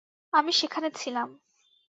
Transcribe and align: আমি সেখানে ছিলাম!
আমি 0.33 0.51
সেখানে 0.53 0.89
ছিলাম! 0.91 1.29